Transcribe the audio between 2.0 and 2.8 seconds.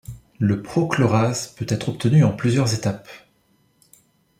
en plusieurs